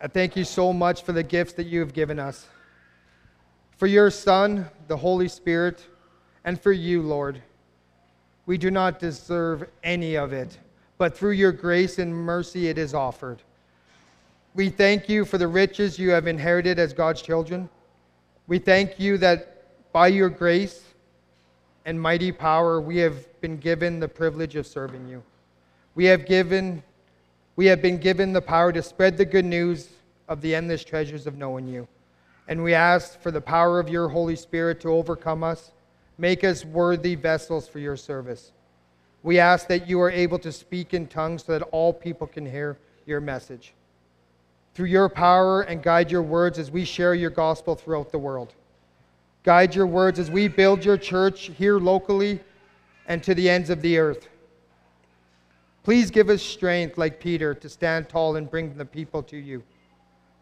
I 0.00 0.06
thank 0.08 0.36
you 0.36 0.44
so 0.44 0.72
much 0.72 1.02
for 1.02 1.12
the 1.12 1.22
gifts 1.22 1.52
that 1.52 1.66
you 1.66 1.80
have 1.80 1.92
given 1.92 2.18
us 2.18 2.46
for 3.76 3.86
your 3.86 4.10
Son, 4.10 4.66
the 4.88 4.96
Holy 4.96 5.28
Spirit, 5.28 5.86
and 6.46 6.58
for 6.58 6.72
you, 6.72 7.02
Lord. 7.02 7.42
We 8.46 8.56
do 8.56 8.70
not 8.70 8.98
deserve 8.98 9.68
any 9.84 10.16
of 10.16 10.32
it, 10.32 10.56
but 10.96 11.14
through 11.14 11.32
your 11.32 11.52
grace 11.52 11.98
and 11.98 12.10
mercy 12.10 12.68
it 12.68 12.78
is 12.78 12.94
offered. 12.94 13.42
We 14.54 14.70
thank 14.70 15.06
you 15.06 15.26
for 15.26 15.36
the 15.36 15.46
riches 15.46 15.98
you 15.98 16.08
have 16.12 16.26
inherited 16.26 16.78
as 16.78 16.94
God's 16.94 17.20
children. 17.20 17.68
We 18.46 18.58
thank 18.58 18.98
you 18.98 19.18
that 19.18 19.92
by 19.92 20.08
your 20.08 20.30
grace, 20.30 20.84
and 21.84 22.00
mighty 22.00 22.32
power, 22.32 22.80
we 22.80 22.96
have 22.96 23.38
been 23.42 23.58
given 23.58 24.00
the 24.00 24.08
privilege 24.08 24.56
of 24.56 24.66
serving 24.66 25.06
you. 25.06 25.22
We 25.94 26.06
have 26.06 26.24
given 26.24 26.82
we 27.60 27.66
have 27.66 27.82
been 27.82 27.98
given 27.98 28.32
the 28.32 28.40
power 28.40 28.72
to 28.72 28.82
spread 28.82 29.18
the 29.18 29.24
good 29.26 29.44
news 29.44 29.90
of 30.28 30.40
the 30.40 30.54
endless 30.54 30.82
treasures 30.82 31.26
of 31.26 31.36
knowing 31.36 31.66
you. 31.66 31.86
And 32.48 32.64
we 32.64 32.72
ask 32.72 33.20
for 33.20 33.30
the 33.30 33.40
power 33.42 33.78
of 33.78 33.90
your 33.90 34.08
Holy 34.08 34.34
Spirit 34.34 34.80
to 34.80 34.88
overcome 34.88 35.44
us, 35.44 35.72
make 36.16 36.42
us 36.42 36.64
worthy 36.64 37.16
vessels 37.16 37.68
for 37.68 37.78
your 37.78 37.98
service. 37.98 38.52
We 39.22 39.38
ask 39.38 39.68
that 39.68 39.86
you 39.86 40.00
are 40.00 40.10
able 40.10 40.38
to 40.38 40.50
speak 40.50 40.94
in 40.94 41.06
tongues 41.06 41.44
so 41.44 41.52
that 41.52 41.62
all 41.64 41.92
people 41.92 42.26
can 42.26 42.50
hear 42.50 42.78
your 43.04 43.20
message. 43.20 43.74
Through 44.72 44.86
your 44.86 45.10
power 45.10 45.60
and 45.60 45.82
guide 45.82 46.10
your 46.10 46.22
words 46.22 46.58
as 46.58 46.70
we 46.70 46.86
share 46.86 47.14
your 47.14 47.28
gospel 47.28 47.74
throughout 47.74 48.10
the 48.10 48.18
world. 48.18 48.54
Guide 49.42 49.74
your 49.74 49.86
words 49.86 50.18
as 50.18 50.30
we 50.30 50.48
build 50.48 50.82
your 50.82 50.96
church 50.96 51.50
here 51.58 51.78
locally 51.78 52.40
and 53.06 53.22
to 53.22 53.34
the 53.34 53.50
ends 53.50 53.68
of 53.68 53.82
the 53.82 53.98
earth. 53.98 54.29
Please 55.82 56.10
give 56.10 56.28
us 56.28 56.42
strength, 56.42 56.98
like 56.98 57.20
Peter, 57.20 57.54
to 57.54 57.68
stand 57.68 58.08
tall 58.08 58.36
and 58.36 58.50
bring 58.50 58.74
the 58.76 58.84
people 58.84 59.22
to 59.24 59.36
you. 59.36 59.62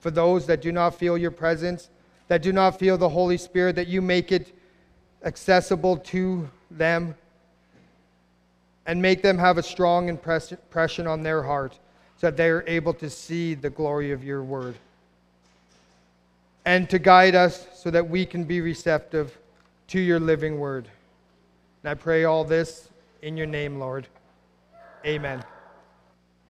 For 0.01 0.11
those 0.11 0.47
that 0.47 0.61
do 0.61 0.73
not 0.73 0.95
feel 0.95 1.17
your 1.17 1.31
presence, 1.31 1.91
that 2.29 2.43
do 2.43 2.53
not 2.53 2.79
feel 2.79 2.99
the 2.99 3.09
Holy 3.09 3.37
Spirit, 3.39 3.77
that 3.77 3.87
you 3.87 4.03
make 4.03 4.33
it 4.33 4.57
accessible 5.25 5.97
to 5.97 6.49
them 6.71 7.15
and 8.87 9.01
make 9.01 9.23
them 9.23 9.39
have 9.39 9.59
a 9.59 9.63
strong 9.63 10.09
impression 10.09 11.07
on 11.07 11.23
their 11.23 11.43
heart 11.43 11.79
so 12.17 12.29
that 12.29 12.37
they 12.37 12.49
are 12.49 12.65
able 12.67 12.95
to 12.95 13.09
see 13.11 13.55
the 13.55 13.71
glory 13.71 14.13
of 14.13 14.25
your 14.25 14.43
word. 14.43 14.75
And 16.65 16.89
to 16.91 16.99
guide 16.99 17.35
us 17.35 17.67
so 17.75 17.91
that 17.91 18.09
we 18.09 18.27
can 18.27 18.45
be 18.45 18.61
receptive 18.61 19.39
to 19.89 20.01
your 20.01 20.19
living 20.21 20.59
word. 20.59 20.89
And 21.83 21.91
I 21.91 21.95
pray 21.95 22.25
all 22.25 22.45
this 22.45 22.89
in 23.23 23.37
your 23.37 23.47
name, 23.47 23.79
Lord. 23.79 24.07
Amen. 25.09 25.58